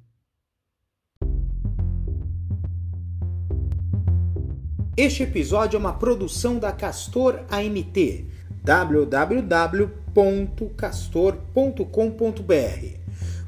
Este 4.95 5.23
episódio 5.23 5.79
é 5.79 5.81
uma 5.81 5.95
produção 5.95 6.59
da 6.59 6.73
Castor 6.73 7.41
AMT. 7.49 8.27
www 8.63 10.01
www.castor.com.br. 10.11 13.00